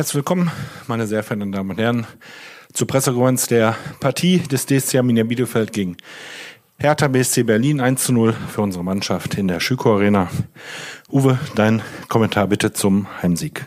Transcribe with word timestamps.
Herzlich 0.00 0.14
willkommen, 0.14 0.50
meine 0.86 1.06
sehr 1.06 1.22
verehrten 1.22 1.52
Damen 1.52 1.72
und 1.72 1.78
Herren, 1.78 2.06
zur 2.72 2.86
Pressekonferenz 2.86 3.48
der 3.48 3.76
Partie 4.00 4.38
des 4.38 4.64
DSC 4.64 4.96
Arminia 4.96 5.24
Bielefeld 5.24 5.74
gegen 5.74 5.98
Hertha 6.78 7.06
BSC 7.06 7.42
Berlin 7.42 7.82
1 7.82 8.04
zu 8.04 8.14
0 8.14 8.34
für 8.48 8.62
unsere 8.62 8.82
Mannschaft 8.82 9.34
in 9.34 9.46
der 9.46 9.60
Schüko 9.60 9.96
Arena. 9.96 10.30
Uwe, 11.10 11.38
dein 11.54 11.82
Kommentar 12.08 12.46
bitte 12.46 12.72
zum 12.72 13.08
Heimsieg. 13.22 13.66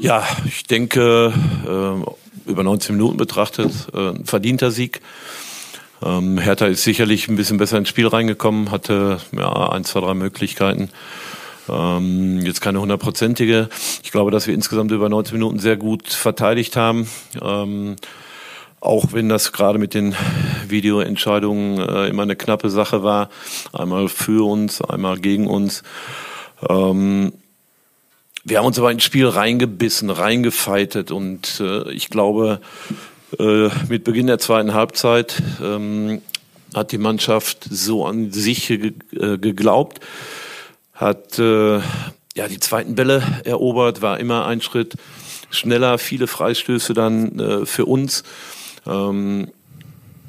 Ja, 0.00 0.22
ich 0.44 0.64
denke, 0.64 1.32
äh, 1.64 2.50
über 2.50 2.62
19 2.62 2.94
Minuten 2.94 3.16
betrachtet, 3.16 3.72
äh, 3.94 4.10
ein 4.10 4.26
verdienter 4.26 4.70
Sieg. 4.70 5.00
Ähm, 6.02 6.36
Hertha 6.36 6.66
ist 6.66 6.84
sicherlich 6.84 7.28
ein 7.28 7.36
bisschen 7.36 7.56
besser 7.56 7.78
ins 7.78 7.88
Spiel 7.88 8.06
reingekommen, 8.06 8.70
hatte 8.70 9.16
ja 9.32 9.70
ein, 9.70 9.84
zwei, 9.84 10.00
drei 10.00 10.12
Möglichkeiten. 10.12 10.90
Ähm, 11.68 12.40
jetzt 12.44 12.60
keine 12.60 12.80
hundertprozentige. 12.80 13.68
Ich 14.02 14.12
glaube, 14.12 14.30
dass 14.30 14.46
wir 14.46 14.54
insgesamt 14.54 14.90
über 14.92 15.08
90 15.08 15.32
Minuten 15.34 15.58
sehr 15.58 15.76
gut 15.76 16.08
verteidigt 16.08 16.76
haben. 16.76 17.08
Ähm, 17.42 17.96
auch 18.80 19.12
wenn 19.12 19.28
das 19.28 19.52
gerade 19.52 19.78
mit 19.78 19.94
den 19.94 20.14
Videoentscheidungen 20.68 21.78
äh, 21.78 22.08
immer 22.08 22.22
eine 22.22 22.36
knappe 22.36 22.70
Sache 22.70 23.02
war. 23.02 23.30
Einmal 23.72 24.08
für 24.08 24.46
uns, 24.46 24.80
einmal 24.80 25.18
gegen 25.18 25.48
uns. 25.48 25.82
Ähm, 26.68 27.32
wir 28.44 28.58
haben 28.58 28.66
uns 28.66 28.78
aber 28.78 28.92
ins 28.92 29.02
Spiel 29.02 29.26
reingebissen, 29.26 30.08
reingefeitet 30.08 31.10
und 31.10 31.60
äh, 31.60 31.90
ich 31.90 32.10
glaube, 32.10 32.60
äh, 33.40 33.68
mit 33.88 34.04
Beginn 34.04 34.28
der 34.28 34.38
zweiten 34.38 34.72
Halbzeit 34.72 35.42
ähm, 35.60 36.22
hat 36.72 36.92
die 36.92 36.98
Mannschaft 36.98 37.66
so 37.68 38.06
an 38.06 38.30
sich 38.30 38.68
ge 38.68 38.92
äh, 39.12 39.38
geglaubt, 39.38 39.98
hat 40.96 41.38
äh, 41.38 41.76
ja 42.34 42.48
die 42.48 42.58
zweiten 42.58 42.94
Bälle 42.94 43.22
erobert, 43.44 44.02
war 44.02 44.18
immer 44.18 44.46
ein 44.46 44.60
Schritt 44.60 44.96
schneller, 45.50 45.98
viele 45.98 46.26
Freistöße 46.26 46.94
dann 46.94 47.38
äh, 47.38 47.66
für 47.66 47.86
uns. 47.86 48.24
Ähm, 48.86 49.48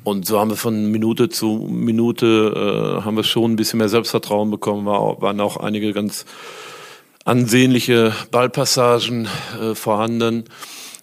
und 0.04 0.26
so 0.26 0.40
haben 0.40 0.52
wir 0.52 0.58
von 0.58 0.90
Minute 0.90 1.28
zu 1.28 1.68
Minute 1.70 3.00
äh, 3.00 3.04
haben 3.04 3.18
wir 3.18 3.24
schon 3.24 3.52
ein 3.52 3.56
bisschen 3.58 3.80
mehr 3.80 3.90
Selbstvertrauen 3.90 4.52
bekommen, 4.52 4.86
war, 4.86 5.22
waren 5.22 5.42
auch 5.42 5.58
einige 5.58 5.92
ganz 5.92 6.26
ansehnliche 7.26 8.14
Ballpassagen 8.32 9.28
äh, 9.62 9.76
vorhanden. 9.76 10.46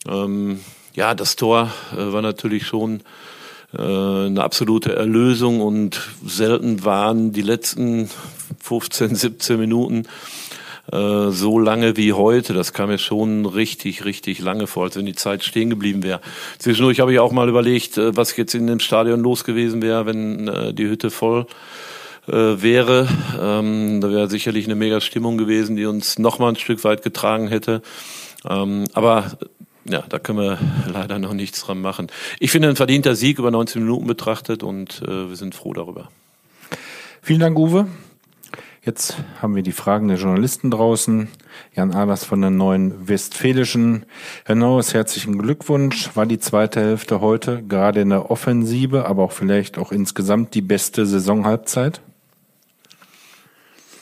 Ähm, 0.08 0.60
ja, 0.94 1.14
das 1.14 1.36
Tor 1.36 1.70
äh, 1.92 2.12
war 2.12 2.22
natürlich 2.22 2.66
schon 2.66 3.02
äh, 3.76 3.82
eine 3.82 4.42
absolute 4.42 4.96
Erlösung 4.96 5.60
und 5.60 6.00
selten 6.24 6.84
waren 6.84 7.32
die 7.32 7.42
letzten 7.42 8.08
15, 8.60 9.14
17 9.14 9.58
Minuten 9.58 10.06
äh, 10.92 11.30
so 11.30 11.58
lange 11.58 11.96
wie 11.96 12.12
heute. 12.12 12.52
Das 12.52 12.72
kam 12.72 12.88
mir 12.88 12.98
schon 12.98 13.46
richtig, 13.46 14.04
richtig 14.04 14.40
lange 14.40 14.66
vor, 14.66 14.84
als 14.84 14.96
wenn 14.96 15.06
die 15.06 15.14
Zeit 15.14 15.42
stehen 15.42 15.70
geblieben 15.70 16.02
wäre. 16.02 16.20
Zwischendurch 16.58 17.00
habe 17.00 17.12
ich 17.12 17.18
auch 17.20 17.32
mal 17.32 17.48
überlegt, 17.48 17.96
äh, 17.96 18.16
was 18.16 18.36
jetzt 18.36 18.54
in 18.54 18.66
dem 18.66 18.80
Stadion 18.80 19.20
los 19.20 19.44
gewesen 19.44 19.80
wäre, 19.82 20.06
wenn 20.06 20.48
äh, 20.48 20.74
die 20.74 20.86
Hütte 20.86 21.10
voll 21.10 21.46
wäre. 22.26 23.06
Ähm, 23.38 24.00
da 24.00 24.10
wäre 24.10 24.30
sicherlich 24.30 24.64
eine 24.64 24.76
mega 24.76 25.02
Stimmung 25.02 25.36
gewesen, 25.36 25.76
die 25.76 25.84
uns 25.84 26.18
noch 26.18 26.38
mal 26.38 26.48
ein 26.48 26.56
Stück 26.56 26.82
weit 26.82 27.02
getragen 27.02 27.48
hätte. 27.48 27.82
Ähm, 28.48 28.84
aber 28.94 29.32
ja, 29.84 30.02
da 30.08 30.18
können 30.18 30.38
wir 30.38 30.58
leider 30.90 31.18
noch 31.18 31.34
nichts 31.34 31.60
dran 31.60 31.82
machen. 31.82 32.06
Ich 32.40 32.50
finde 32.50 32.70
ein 32.70 32.76
verdienter 32.76 33.14
Sieg 33.14 33.38
über 33.38 33.50
19 33.50 33.82
Minuten 33.82 34.06
betrachtet 34.06 34.62
und 34.62 35.02
wir 35.06 35.36
sind 35.36 35.54
froh 35.54 35.74
darüber. 35.74 36.08
Vielen 37.20 37.40
Dank, 37.40 37.58
Uwe. 37.58 37.88
Jetzt 38.84 39.16
haben 39.40 39.56
wir 39.56 39.62
die 39.62 39.72
Fragen 39.72 40.08
der 40.08 40.18
Journalisten 40.18 40.70
draußen. 40.70 41.28
Jan 41.74 41.94
Aders 41.94 42.26
von 42.26 42.42
der 42.42 42.50
Neuen 42.50 43.08
Westfälischen. 43.08 44.04
Herr 44.44 44.56
Norris, 44.56 44.92
herzlichen 44.92 45.38
Glückwunsch. 45.38 46.14
War 46.14 46.26
die 46.26 46.38
zweite 46.38 46.80
Hälfte 46.80 47.22
heute 47.22 47.62
gerade 47.62 48.02
in 48.02 48.10
der 48.10 48.30
Offensive, 48.30 49.06
aber 49.06 49.22
auch 49.22 49.32
vielleicht 49.32 49.78
auch 49.78 49.90
insgesamt 49.90 50.54
die 50.54 50.60
beste 50.60 51.06
Saisonhalbzeit? 51.06 52.02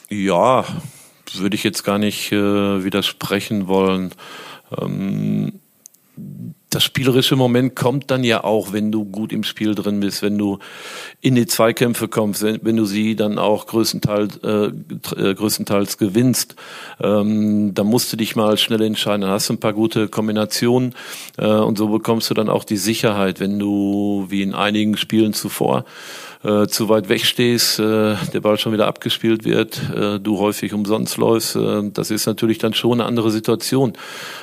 Ja, 0.08 0.64
würde 1.32 1.54
ich 1.54 1.62
jetzt 1.62 1.84
gar 1.84 1.98
nicht 1.98 2.32
äh, 2.32 2.82
widersprechen 2.82 3.68
wollen. 3.68 4.10
Ähm, 4.76 5.60
das 6.74 6.84
spielerische 6.84 7.36
Moment 7.36 7.76
kommt 7.76 8.10
dann 8.10 8.24
ja 8.24 8.44
auch, 8.44 8.72
wenn 8.72 8.90
du 8.90 9.04
gut 9.04 9.32
im 9.32 9.44
Spiel 9.44 9.74
drin 9.74 10.00
bist, 10.00 10.22
wenn 10.22 10.38
du 10.38 10.58
in 11.20 11.34
die 11.34 11.46
Zweikämpfe 11.46 12.08
kommst, 12.08 12.42
wenn 12.42 12.76
du 12.76 12.84
sie 12.84 13.14
dann 13.16 13.38
auch 13.38 13.66
größtenteils, 13.66 14.38
äh, 14.38 14.70
äh, 15.16 15.34
größtenteils 15.34 15.98
gewinnst. 15.98 16.56
Ähm, 17.00 17.74
da 17.74 17.84
musst 17.84 18.12
du 18.12 18.16
dich 18.16 18.36
mal 18.36 18.56
schnell 18.56 18.82
entscheiden. 18.82 19.22
Dann 19.22 19.30
hast 19.30 19.48
du 19.48 19.54
ein 19.54 19.60
paar 19.60 19.74
gute 19.74 20.08
Kombinationen 20.08 20.94
äh, 21.36 21.46
und 21.46 21.78
so 21.78 21.88
bekommst 21.88 22.30
du 22.30 22.34
dann 22.34 22.48
auch 22.48 22.64
die 22.64 22.76
Sicherheit, 22.76 23.40
wenn 23.40 23.58
du 23.58 24.26
wie 24.28 24.42
in 24.42 24.54
einigen 24.54 24.96
Spielen 24.96 25.32
zuvor 25.34 25.84
äh, 26.44 26.66
zu 26.66 26.88
weit 26.88 27.08
weg 27.08 27.24
stehst, 27.24 27.78
äh, 27.78 28.16
der 28.32 28.40
Ball 28.40 28.58
schon 28.58 28.72
wieder 28.72 28.86
abgespielt 28.86 29.44
wird, 29.44 29.80
äh, 29.94 30.18
du 30.18 30.38
häufig 30.38 30.72
umsonst 30.72 31.16
läufst, 31.16 31.56
äh, 31.56 31.90
das 31.92 32.10
ist 32.10 32.26
natürlich 32.26 32.58
dann 32.58 32.74
schon 32.74 32.94
eine 32.94 33.04
andere 33.04 33.30
Situation. 33.30 33.92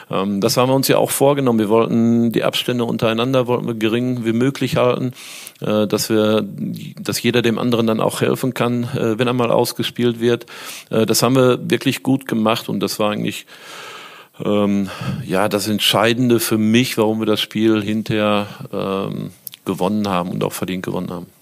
Ähm, 0.10 0.42
das 0.42 0.58
haben 0.58 0.70
wir 0.70 0.76
uns 0.76 0.88
ja 0.88 0.98
auch 0.98 1.12
vorgenommen. 1.12 1.60
Wir 1.60 1.70
wollten 1.70 2.32
die 2.32 2.44
Abstände 2.44 2.86
untereinander 2.86 3.48
wollten 3.48 3.68
wir 3.68 3.74
gering 3.74 4.26
wie 4.26 4.34
möglich 4.34 4.78
halten, 4.78 5.12
äh, 5.62 5.88
dass 5.88 6.10
wir, 6.10 6.46
dass 7.00 7.22
jeder 7.22 7.42
dem 7.42 7.60
anderen 7.60 7.88
dann 7.88 8.00
auch 8.00 8.22
helfen 8.22 8.54
kann, 8.54 8.84
äh, 8.84 9.20
wenn 9.20 9.28
er 9.28 9.34
mal 9.34 9.52
ausgespielt 9.52 10.20
wird. 10.20 10.46
Äh, 10.90 11.06
das 11.06 11.22
haben 11.22 11.36
wir 11.36 11.60
wirklich 11.70 12.04
gut 12.04 12.28
gemacht 12.28 12.70
und 12.70 12.80
das 12.80 13.00
war 13.00 13.12
eigentlich 13.12 13.46
ähm, 14.44 14.90
ja 15.26 15.50
das 15.50 15.68
Entscheidende 15.68 16.40
für 16.40 16.58
mich, 16.58 16.98
warum 16.98 17.20
wir 17.20 17.26
das 17.26 17.42
Spiel 17.42 17.82
hinterher 17.84 18.48
ähm, 18.72 19.32
gewonnen 19.66 20.08
haben 20.08 20.32
und 20.32 20.44
auch 20.44 20.54
verdient 20.54 20.86
gewonnen 20.86 21.12
haben. 21.12 21.39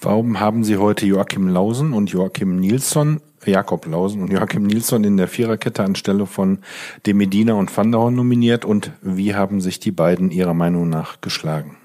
Warum 0.00 0.40
haben 0.40 0.64
Sie 0.64 0.76
heute 0.76 1.06
Joachim 1.06 1.48
Lausen 1.48 1.92
und 1.92 2.10
Joachim 2.10 2.56
Nilsson, 2.56 3.20
Jakob 3.46 3.86
Lausen 3.86 4.22
und 4.22 4.32
Joachim 4.32 4.64
Nilsson 4.64 5.04
in 5.04 5.16
der 5.16 5.28
Viererkette 5.28 5.82
anstelle 5.82 6.26
von 6.26 6.58
De 7.06 7.14
Medina 7.14 7.54
und 7.54 7.74
Van 7.74 7.92
der 7.92 8.00
Horn 8.00 8.14
nominiert 8.14 8.64
und 8.64 8.90
wie 9.02 9.34
haben 9.34 9.60
sich 9.60 9.80
die 9.80 9.92
beiden 9.92 10.30
Ihrer 10.30 10.54
Meinung 10.54 10.88
nach 10.88 11.20
geschlagen? 11.20 11.76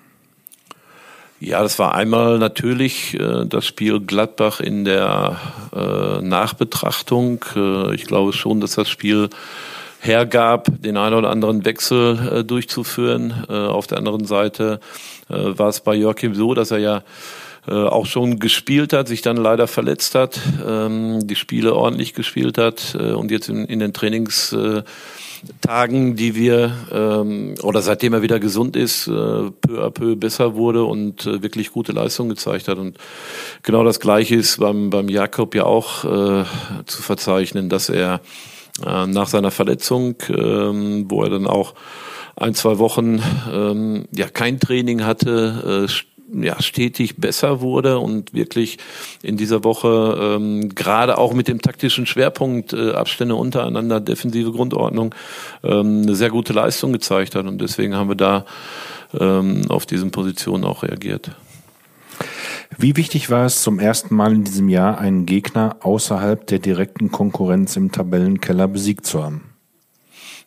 Ja, 1.42 1.62
das 1.62 1.80
war 1.80 1.96
einmal 1.96 2.38
natürlich 2.38 3.18
äh, 3.18 3.46
das 3.46 3.66
Spiel 3.66 4.02
Gladbach 4.02 4.60
in 4.60 4.84
der 4.84 5.38
äh, 5.74 6.22
Nachbetrachtung. 6.22 7.46
Äh, 7.56 7.96
ich 7.96 8.06
glaube 8.06 8.34
schon, 8.34 8.60
dass 8.60 8.76
das 8.76 8.90
Spiel 8.90 9.30
hergab, 10.02 10.68
den 10.82 10.98
einen 10.98 11.16
oder 11.16 11.30
anderen 11.30 11.64
Wechsel 11.64 12.40
äh, 12.40 12.44
durchzuführen. 12.44 13.46
Äh, 13.48 13.54
auf 13.54 13.88
der 13.88 14.00
anderen 14.00 14.26
Seite 14.26 14.82
äh, 15.30 15.58
war 15.58 15.70
es 15.70 15.80
bei 15.80 15.96
Joachim 15.96 16.36
so, 16.36 16.54
dass 16.54 16.72
er 16.72 16.80
ja 16.80 17.04
äh, 17.70 17.74
auch 17.74 18.08
schon 18.08 18.40
gespielt 18.40 18.94
hat, 18.94 19.08
sich 19.08 19.22
dann 19.22 19.38
leider 19.38 19.68
verletzt 19.68 20.16
hat, 20.16 20.40
ähm, 20.68 21.28
die 21.28 21.36
Spiele 21.36 21.76
ordentlich 21.76 22.16
gespielt 22.16 22.58
hat 22.58 22.98
äh, 23.00 23.12
und 23.12 23.30
jetzt 23.30 23.48
in, 23.50 23.66
in 23.66 23.80
den 23.80 23.94
Trainingstagen, 23.94 24.86
die 26.16 26.36
wir 26.36 26.74
ähm, 26.92 27.54
oder 27.62 27.84
seitdem 27.84 28.14
er 28.14 28.24
wieder 28.24 28.40
gesund 28.40 28.76
ist, 28.76 29.08
äh, 29.08 29.12
peu 29.12 29.84
à 29.84 29.92
peu 29.92 30.16
besser 30.16 30.56
wurde 30.56 30.84
und 30.84 31.28
äh, 31.28 31.44
wirklich 31.44 31.72
gute 31.72 31.92
Leistung 31.92 32.28
gezeigt 32.30 32.68
hat. 32.68 32.80
Und 32.80 32.98
genau 33.62 33.84
das 33.84 34.00
Gleiche 34.00 34.36
ist 34.36 34.60
beim, 34.60 34.90
beim 34.90 35.08
Jakob 35.08 35.54
ja 35.54 35.66
auch 35.66 36.06
äh, 36.06 36.46
zu 36.86 37.02
verzeichnen, 37.04 37.70
dass 37.70 37.90
er 37.90 38.22
äh, 38.86 39.06
nach 39.06 39.28
seiner 39.28 39.52
Verletzung, 39.52 40.16
ähm, 40.30 41.06
wo 41.08 41.24
er 41.24 41.30
dann 41.30 41.46
auch 41.46 41.76
ein, 42.36 42.56
zwei 42.56 42.80
Wochen 42.80 43.22
ähm, 43.52 44.06
ja 44.12 44.28
kein 44.28 44.60
Training 44.60 45.04
hatte, 45.04 45.88
äh, 45.88 45.92
ja, 46.34 46.62
stetig 46.62 47.18
besser 47.18 47.62
wurde 47.62 48.00
und 48.00 48.34
wirklich 48.34 48.78
in 49.22 49.38
dieser 49.38 49.64
Woche 49.64 50.18
ähm, 50.20 50.70
gerade 50.76 51.18
auch 51.18 51.34
mit 51.34 51.48
dem 51.48 51.62
taktischen 51.62 52.06
Schwerpunkt 52.06 52.74
äh, 52.74 52.92
Abstände 52.92 53.36
untereinander, 53.36 54.00
defensive 54.00 54.52
Grundordnung, 54.52 55.16
ähm, 55.64 56.04
eine 56.04 56.16
sehr 56.16 56.30
gute 56.30 56.54
Leistung 56.54 56.94
gezeigt 56.94 57.36
hat. 57.36 57.46
Und 57.46 57.60
deswegen 57.60 57.96
haben 57.96 58.10
wir 58.10 58.16
da 58.16 58.46
ähm, 59.20 59.64
auf 59.70 59.86
diesen 59.86 60.12
Positionen 60.12 60.64
auch 60.64 60.84
reagiert. 60.84 61.32
Wie 62.78 62.96
wichtig 62.96 63.30
war 63.30 63.46
es 63.46 63.64
zum 63.64 63.80
ersten 63.80 64.16
Mal 64.16 64.34
in 64.34 64.44
diesem 64.44 64.70
Jahr, 64.70 65.00
einen 65.00 65.26
Gegner 65.26 65.78
außerhalb 65.82 66.46
der 66.48 66.60
direkten 66.60 67.12
Konkurrenz 67.12 67.76
im 67.76 67.92
Tabellenkeller 67.92 68.68
besiegt 68.68 69.06
zu 69.06 69.24
haben? 69.24 69.44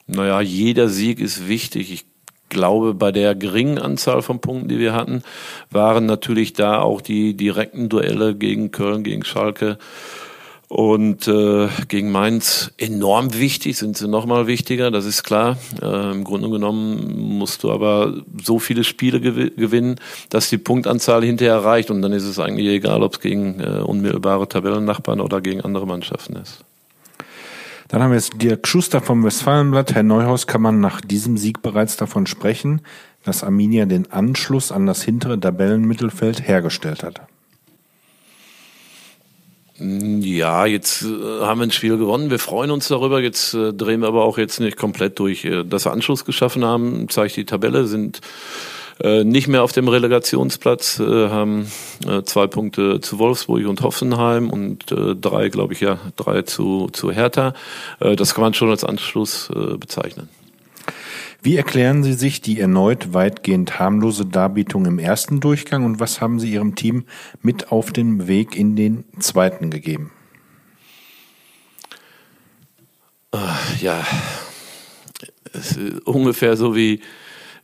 Naja, 0.07 0.41
jeder 0.41 0.89
Sieg 0.89 1.21
ist 1.21 1.49
wichtig. 1.49 1.93
Ich 1.93 2.07
glaube, 2.53 2.95
bei 2.95 3.11
der 3.11 3.35
geringen 3.35 3.79
Anzahl 3.79 4.23
von 4.23 4.41
Punkten, 4.41 4.69
die 4.69 4.79
wir 4.79 4.93
hatten, 4.93 5.23
waren 5.71 6.07
natürlich 6.07 6.53
da 6.53 6.81
auch 6.81 7.01
die 7.01 7.35
direkten 7.37 7.89
Duelle 7.89 8.35
gegen 8.37 8.71
Köln, 8.71 9.03
gegen 9.03 9.25
Schalke 9.25 9.79
und 10.69 11.29
äh, 11.29 11.69
gegen 11.89 12.11
Mainz 12.11 12.73
enorm 12.79 13.35
wichtig, 13.35 13.77
sind 13.77 13.97
sie 13.99 14.09
nochmal 14.09 14.47
wichtiger, 14.47 14.91
das 14.91 15.05
ist 15.05 15.23
klar. 15.23 15.59
Äh, 15.83 16.13
Im 16.13 16.25
Grunde 16.25 16.49
genommen 16.49 17.37
musst 17.37 17.63
du 17.63 17.71
aber 17.71 18.15
so 18.43 18.59
viele 18.59 18.83
Spiele 18.83 19.21
gew 19.21 19.51
gewinnen, 19.55 19.97
dass 20.31 20.49
die 20.49 20.57
Punktanzahl 20.57 21.25
hinterher 21.25 21.63
reicht 21.63 21.91
und 21.91 22.01
dann 22.01 22.13
ist 22.13 22.25
es 22.25 22.39
eigentlich 22.39 22.69
egal, 22.69 23.03
ob 23.03 23.15
es 23.15 23.21
gegen 23.21 23.61
äh, 23.61 23.81
unmittelbare 23.81 24.49
Tabellennachbarn 24.49 25.21
oder 25.21 25.43
gegen 25.43 25.61
andere 25.61 25.87
Mannschaften 25.87 26.37
ist. 26.37 26.65
Dann 27.93 28.03
haben 28.03 28.11
wir 28.13 28.17
jetzt 28.17 28.41
Dirk 28.41 28.67
Schuster 28.67 29.03
vom 29.03 29.23
Westfalenblatt. 29.23 29.95
Herr 29.95 30.03
Neuhaus, 30.03 30.47
kann 30.47 30.63
man 30.63 30.81
nach 30.81 31.03
diesem 31.03 31.37
Sieg 31.37 31.61
bereits 31.61 31.99
davon 31.99 32.27
sprechen, 32.27 32.81
dass 33.23 33.45
Arminia 33.45 33.85
den 33.85 34.11
Anschluss 34.11 34.73
an 34.73 34.87
das 34.87 35.03
hintere 35.03 35.39
Tabellenmittelfeld 35.39 36.49
hergestellt 36.49 37.03
hat? 37.03 37.21
Ja, 39.79 40.65
jetzt 40.65 41.03
äh, 41.03 41.07
haben 41.43 41.61
wir 41.61 41.67
ein 41.67 41.71
Spiel 41.71 41.99
gewonnen. 41.99 42.31
Wir 42.31 42.39
freuen 42.39 42.71
uns 42.71 42.89
darüber. 42.89 43.21
Jetzt 43.21 43.53
äh, 43.53 43.75
drehen 43.75 44.01
wir 44.01 44.09
aber 44.09 44.25
auch 44.25 44.39
jetzt 44.39 44.59
nicht 44.59 44.79
komplett 44.79 45.19
durch. 45.19 45.45
Äh, 45.45 45.63
dass 45.63 45.85
wir 45.85 45.93
Anschluss 45.93 46.25
geschaffen 46.25 46.65
haben, 46.65 47.11
zeigt 47.11 47.37
die 47.37 47.45
Tabelle, 47.45 47.87
sind 47.87 48.23
äh, 49.01 49.25
nicht 49.25 49.49
mehr 49.49 49.63
auf 49.63 49.73
dem 49.73 49.89
Relegationsplatz, 49.89 51.01
äh, 51.01 51.29
haben 51.29 51.71
äh, 52.07 52.23
zwei 52.23 52.47
Punkte 52.47 53.01
zu 53.01 53.19
Wolfsburg 53.19 53.67
und 53.67 53.83
Hoffenheim 53.83 54.51
und 54.51 54.93
äh, 54.93 55.15
drei, 55.15 55.49
glaube 55.49 55.73
ich, 55.73 55.81
ja, 55.81 55.99
drei 56.17 56.43
zu, 56.43 56.89
zu 56.93 57.11
Hertha. 57.11 57.55
Äh, 58.01 58.17
das 58.17 58.35
kann 58.35 58.43
man 58.43 58.55
schon 58.55 58.71
als 58.71 58.85
Anschluss 58.85 59.51
bezeichnen. 59.79 60.29
Wie 61.43 61.57
erklären 61.57 62.05
Sie 62.05 62.13
sich 62.13 62.41
die 62.41 62.61
erneut 62.61 63.15
weitgehend 63.15 63.79
harmlose 63.79 64.27
Darbietung 64.27 64.87
im 64.87 64.99
ersten 64.99 65.41
Durchgang 65.41 65.85
und 65.85 65.99
was 65.99 66.21
haben 66.21 66.39
Sie 66.39 66.53
Ihrem 66.53 66.75
Team 66.77 67.05
mit 67.43 67.73
auf 67.73 67.91
den 67.93 68.29
Weg 68.29 68.57
in 68.57 68.77
den 68.77 69.05
zweiten 69.19 69.71
gegeben? 69.71 70.13
Ja, 73.81 74.05
ungefähr 76.05 76.57
so 76.57 76.77
wie 76.77 77.01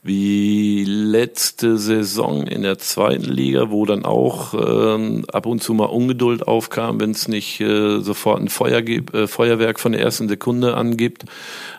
wie 0.02 0.77
letzte 1.08 1.78
Saison 1.78 2.46
in 2.46 2.62
der 2.62 2.78
zweiten 2.78 3.24
Liga, 3.24 3.70
wo 3.70 3.86
dann 3.86 4.04
auch 4.04 4.54
ähm, 4.54 5.24
ab 5.32 5.46
und 5.46 5.62
zu 5.62 5.72
mal 5.74 5.86
Ungeduld 5.86 6.46
aufkam, 6.46 7.00
wenn 7.00 7.12
es 7.12 7.28
nicht 7.28 7.60
äh, 7.60 8.00
sofort 8.00 8.40
ein 8.40 8.48
Feuer 8.48 8.82
gibt, 8.82 9.14
äh, 9.14 9.26
Feuerwerk 9.26 9.80
von 9.80 9.92
der 9.92 10.02
ersten 10.02 10.28
Sekunde 10.28 10.76
angibt. 10.76 11.24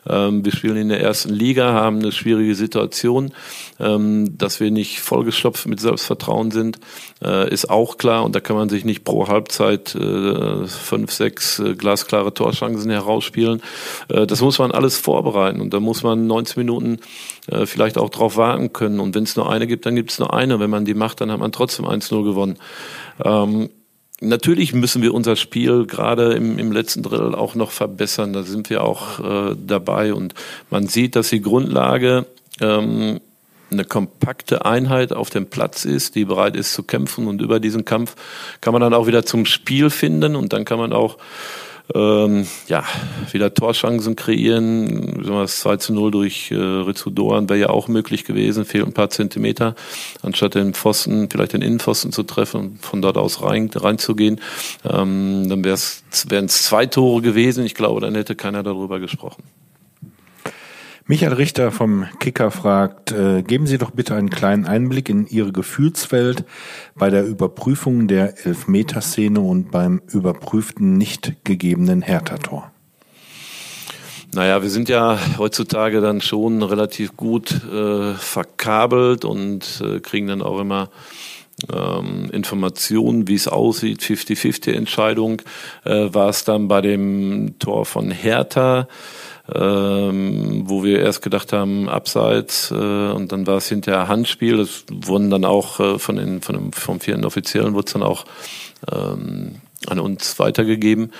Ähm, 0.08 0.44
wir 0.44 0.52
spielen 0.52 0.78
in 0.78 0.90
der 0.90 1.02
ersten 1.02 1.30
Liga, 1.30 1.74
haben 1.74 2.00
eine 2.00 2.12
schwierige 2.12 2.56
Situation, 2.56 3.31
ähm, 3.80 4.38
dass 4.38 4.60
wir 4.60 4.72
nicht 4.72 5.00
vollgestopft 5.00 5.68
mit 5.68 5.80
Selbstvertrauen 5.80 6.52
sind, 6.52 6.80
äh, 7.24 7.52
ist 7.54 7.70
auch 7.70 7.98
klar 7.98 8.24
und 8.24 8.36
da 8.36 8.40
kann 8.40 8.56
man 8.56 8.70
sich 8.70 8.84
nicht 8.84 9.04
pro 9.04 9.28
Halbzeit 9.28 9.94
äh, 9.94 10.66
fünf, 10.66 11.12
sechs 11.12 11.60
äh, 11.60 11.76
glasklare 11.76 12.34
Torschancen 12.34 12.90
herausspielen. 12.90 13.62
Äh, 14.08 14.26
das 14.26 14.42
muss 14.42 14.58
man 14.58 14.72
alles 14.72 14.98
vorbereiten 14.98 15.62
und 15.62 15.74
da 15.74 15.80
muss 15.80 16.02
man 16.02 16.26
90 16.26 16.58
Minuten 16.58 17.00
äh, 17.51 17.66
vielleicht 17.66 17.98
auch 17.98 18.10
drauf 18.10 18.38
warten 18.38 18.74
können. 18.74 19.00
Und 19.00 19.16
wenn 19.16 19.24
es 19.24 19.36
nur 19.36 19.51
eine 19.51 19.68
gibt, 19.68 19.86
dann 19.86 19.96
gibt 19.96 20.12
es 20.12 20.19
nur 20.19 20.34
eine. 20.34 20.60
Wenn 20.60 20.69
man 20.69 20.86
die 20.86 20.94
macht, 20.94 21.22
dann 21.22 21.31
hat 21.31 21.40
man 21.40 21.51
trotzdem 21.51 21.86
1-0 21.86 22.24
gewonnen. 22.24 22.57
Ähm, 23.24 23.69
natürlich 24.22 24.74
müssen 24.74 25.01
wir 25.01 25.13
unser 25.13 25.36
Spiel 25.36 25.86
gerade 25.86 26.34
im, 26.34 26.60
im 26.60 26.72
letzten 26.72 27.04
Drittel 27.04 27.36
auch 27.36 27.56
noch 27.56 27.72
verbessern. 27.72 28.34
Da 28.34 28.44
sind 28.44 28.69
wir 28.69 28.84
auch 28.84 29.19
äh, 29.19 29.56
dabei. 29.56 30.13
Und 30.13 30.34
man 30.69 30.88
sieht, 30.88 31.16
dass 31.16 31.30
die 31.30 31.42
Grundlage 31.42 32.25
ähm, 32.62 33.19
eine 33.72 33.86
kompakte 33.86 34.66
Einheit 34.66 35.13
auf 35.13 35.30
dem 35.30 35.48
Platz 35.48 35.86
ist, 35.86 36.16
die 36.16 36.25
bereit 36.25 36.56
ist 36.56 36.74
zu 36.74 36.84
kämpfen. 36.84 37.28
Und 37.28 37.42
über 37.42 37.60
diesen 37.60 37.86
Kampf 37.86 38.16
kann 38.62 38.74
man 38.74 38.81
dann 38.81 38.94
auch 38.94 39.07
wieder 39.07 39.25
zum 39.25 39.45
Spiel 39.45 39.90
finden 39.90 40.36
und 40.36 40.54
dann 40.54 40.66
kann 40.66 40.80
man 40.80 40.94
auch 40.94 41.18
ähm, 41.96 42.46
ja, 42.68 42.84
wieder 43.32 43.54
Torchancen 43.54 44.16
kreieren. 44.16 45.24
Das 45.26 45.60
2 45.62 45.78
zu 45.78 45.94
0 45.94 46.12
durch 46.12 46.52
äh, 46.52 46.56
Ritsu 46.56 47.10
Doan 47.10 47.50
wäre 47.50 47.60
ja 47.60 47.70
auch 47.70 47.88
möglich 47.88 48.26
gewesen, 48.26 48.66
fehlt 48.66 48.86
ein 48.86 48.94
paar 48.94 49.10
Zentimeter, 49.10 49.76
anstatt 50.22 50.56
den 50.56 50.74
Pfosten, 50.74 51.30
vielleicht 51.30 51.54
den 51.54 51.62
Innenpfosten 51.62 52.12
zu 52.12 52.24
treffen 52.24 52.60
und 52.62 52.86
von 52.86 53.02
dort 53.02 53.18
aus 53.18 53.42
rein, 53.42 53.70
reinzugehen. 53.74 54.40
Ähm, 54.84 55.48
dann 55.50 55.64
wären 55.64 56.46
es 56.46 56.66
zwei 56.66 56.86
Tore 56.86 57.22
gewesen. 57.22 57.66
Ich 57.66 57.76
glaube, 57.76 58.02
dann 58.02 58.16
hätte 58.16 58.36
keiner 58.36 58.64
darüber 58.64 59.00
gesprochen. 59.00 59.44
Michael 61.10 61.34
Richter 61.34 61.72
vom 61.72 62.06
Kicker 62.20 62.52
fragt, 62.52 63.12
äh, 63.12 63.42
geben 63.42 63.66
Sie 63.66 63.80
doch 63.80 63.90
bitte 63.90 64.14
einen 64.14 64.30
kleinen 64.30 64.68
Einblick 64.68 65.10
in 65.10 65.26
Ihre 65.26 65.52
Gefühlswelt 65.52 66.46
bei 66.94 67.10
der 67.10 67.26
Überprüfung 67.26 68.08
der 68.08 68.46
Elfmeterszene 68.46 69.40
und 69.40 69.72
beim 69.72 70.04
überprüften 70.12 71.00
nicht 71.00 71.44
gegebenen 71.44 72.04
Hertha-Tor. 72.04 72.72
Naja, 74.36 74.62
wir 74.62 74.70
sind 74.70 74.88
ja 74.88 75.18
heutzutage 75.40 76.00
dann 76.00 76.22
schon 76.22 76.62
relativ 76.62 77.18
gut 77.18 77.60
äh, 77.64 78.14
verkabelt 78.14 79.26
und 79.26 79.82
äh, 79.84 80.02
kriegen 80.02 80.28
dann 80.28 80.44
auch 80.44 80.60
immer 80.60 80.92
ähm, 81.74 82.30
Informationen, 82.32 83.28
wie 83.28 83.36
es 83.36 83.48
aussieht, 83.48 84.02
50-50 84.02 84.74
Entscheidung, 84.74 85.42
äh, 85.86 86.14
war 86.14 86.30
es 86.30 86.44
dann 86.44 86.68
bei 86.68 86.82
dem 86.82 87.58
Tor 87.60 87.86
von 87.86 88.12
Hertha 88.12 88.88
ähm, 89.56 90.64
wo 90.66 90.84
wir 90.84 91.00
erst 91.00 91.22
gedacht 91.22 91.54
haben, 91.54 91.90
abseits, 91.90 92.72
äh, 92.72 92.74
und 92.74 93.32
dann 93.32 93.48
war 93.48 93.58
es 93.58 93.70
hinterher 93.70 94.08
Handspiel. 94.08 94.58
Das 94.58 94.84
wurden 94.92 95.30
dann 95.30 95.46
auch 95.46 95.80
äh, 95.80 96.00
von 96.00 96.18
den, 96.18 96.42
von 96.42 96.56
dem, 96.56 96.72
vom 96.72 97.00
vierten 97.00 97.26
Offiziellen 97.26 97.74
wurde 97.74 97.88
es 97.88 97.94
dann 97.94 98.04
auch 98.04 98.26
ähm, 98.92 99.56
an 99.88 100.00
uns 100.00 100.38
weitergegeben. 100.40 101.12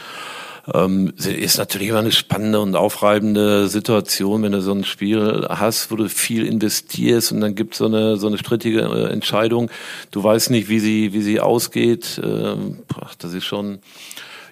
Ähm, 0.74 1.14
ist 1.18 1.58
natürlich 1.58 1.90
immer 1.90 2.00
eine 2.00 2.12
spannende 2.12 2.60
und 2.60 2.76
aufreibende 2.76 3.68
Situation, 3.68 4.44
wenn 4.44 4.52
du 4.52 4.62
so 4.62 4.72
ein 4.72 4.84
Spiel 4.84 5.46
hast, 5.50 5.92
wo 5.92 5.96
du 5.96 6.10
viel 6.10 6.46
investierst 6.46 7.32
und 7.32 7.42
dann 7.42 7.56
gibt 7.56 7.76
so 7.76 7.86
eine 7.86 8.18
so 8.18 8.28
eine 8.28 8.38
strittige 8.38 8.82
äh, 8.82 9.12
Entscheidung. 9.12 9.72
Du 10.12 10.24
weißt 10.24 10.50
nicht, 10.50 10.70
wie 10.70 10.80
sie 10.80 11.14
wie 11.14 11.22
sie 11.22 11.40
ausgeht. 11.40 12.22
Ähm, 12.24 12.80
das 13.20 13.34
ist 13.34 13.46
schon 13.46 13.80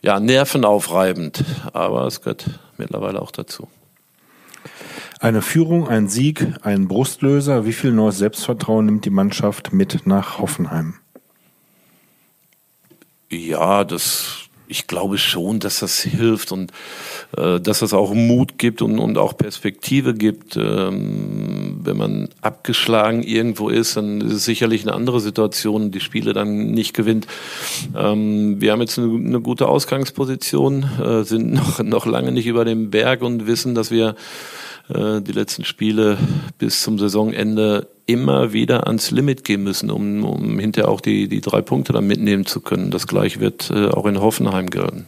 ja, 0.02 0.20
nervenaufreibend, 0.20 1.44
aber 1.74 2.06
es 2.06 2.22
gehört 2.22 2.46
mittlerweile 2.78 3.22
auch 3.22 3.32
dazu. 3.32 3.68
Eine 5.20 5.42
Führung, 5.42 5.88
ein 5.88 6.08
Sieg, 6.08 6.46
ein 6.62 6.88
Brustlöser. 6.88 7.66
Wie 7.66 7.74
viel 7.74 7.92
neues 7.92 8.20
Selbstvertrauen 8.20 8.86
nimmt 8.86 9.06
die 9.06 9.10
Mannschaft 9.10 9.74
mit 9.74 10.06
nach 10.06 10.38
Hoffenheim? 10.38 10.96
Ja, 13.30 13.84
das 13.84 14.37
ich 14.68 14.88
glaube 14.88 15.18
schon, 15.18 15.60
dass 15.60 15.80
das 15.80 16.00
hilft 16.00 16.52
und 16.52 16.72
äh, 17.36 17.60
dass 17.60 17.80
das 17.80 17.94
auch 17.94 18.14
Mut 18.14 18.58
gibt 18.58 18.82
und, 18.82 19.00
und 19.00 19.18
auch 19.18 19.38
Perspektive 19.38 20.14
gibt. 20.14 20.58
Ähm, 20.58 21.80
wenn 21.84 21.98
man 21.98 22.30
abgeschlagen 22.42 23.24
irgendwo 23.24 23.70
ist, 23.70 23.98
dann 23.98 24.22
ist 24.22 24.34
es 24.34 24.46
sicherlich 24.46 24.84
eine 24.84 24.94
andere 24.94 25.20
Situation, 25.20 25.92
die 25.92 26.00
Spiele 26.00 26.34
dann 26.34 26.72
nicht 26.72 26.94
gewinnt. 26.94 27.28
Ähm, 27.96 28.60
wir 28.62 28.72
haben 28.72 28.82
jetzt 28.82 28.98
eine, 28.98 29.14
eine 29.14 29.42
gute 29.42 29.68
Ausgangsposition, 29.68 30.84
äh, 31.02 31.24
sind 31.24 31.54
noch, 31.54 31.80
noch 31.80 32.06
lange 32.06 32.32
nicht 32.32 32.48
über 32.48 32.66
dem 32.66 32.90
Berg 32.90 33.22
und 33.22 33.48
wissen, 33.48 33.76
dass 33.76 33.92
wir 33.92 34.16
äh, 34.90 35.22
die 35.22 35.32
letzten 35.32 35.66
Spiele 35.66 36.18
bis 36.58 36.82
zum 36.82 36.98
Saisonende 37.00 37.88
immer 38.06 38.54
wieder 38.54 38.88
ans 38.88 39.12
Limit 39.12 39.44
gehen 39.44 39.64
müssen, 39.64 39.92
um, 39.92 40.24
um 40.24 40.60
hinterher 40.60 40.90
auch 40.90 41.02
die, 41.02 41.28
die 41.28 41.42
drei 41.42 41.62
Punkte 41.62 41.94
dann 41.94 42.08
mitnehmen 42.08 42.46
zu 42.46 42.62
können. 42.62 42.92
Das 42.92 43.08
gleiche 43.08 43.40
wird 43.40 43.70
äh, 43.70 43.88
auch 43.90 44.06
in 44.06 44.20
Hoffenheim 44.20 44.70
gelten. 44.70 45.08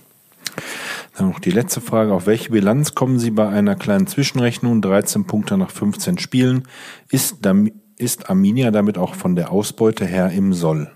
Dann 1.18 1.30
noch 1.30 1.40
die 1.40 1.52
letzte 1.52 1.82
Frage. 1.82 2.14
Auf 2.14 2.28
welche 2.28 2.52
Bilanz 2.52 2.96
kommen 2.96 3.20
Sie 3.20 3.32
bei 3.32 3.48
einer 3.48 3.76
kleinen 3.76 4.08
Zwischenrechnung? 4.08 4.82
13 4.82 5.26
Punkte 5.26 5.58
nach 5.58 5.72
15 5.72 6.18
Spielen. 6.18 6.64
Ist, 7.10 7.38
ist 7.98 8.30
Arminia 8.30 8.72
damit 8.72 8.98
auch 8.98 9.16
von 9.16 9.36
der 9.36 9.52
Ausbeute 9.52 10.06
her 10.06 10.30
im 10.32 10.54
Soll? 10.54 10.92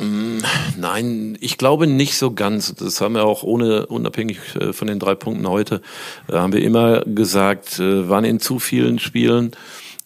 Mm, 0.00 0.38
nein, 0.78 1.36
ich 1.40 1.58
glaube 1.58 1.86
nicht 1.86 2.16
so 2.16 2.32
ganz. 2.32 2.74
Das 2.74 3.00
haben 3.00 3.14
wir 3.14 3.24
auch 3.24 3.42
ohne, 3.42 3.86
unabhängig 3.86 4.38
äh, 4.56 4.72
von 4.72 4.88
den 4.88 4.98
drei 4.98 5.14
Punkten 5.14 5.46
heute, 5.48 5.82
äh, 6.28 6.34
haben 6.34 6.54
wir 6.54 6.62
immer 6.62 7.02
gesagt, 7.02 7.78
äh, 7.78 8.08
waren 8.08 8.24
in 8.24 8.40
zu 8.40 8.58
vielen 8.58 8.98
Spielen 8.98 9.52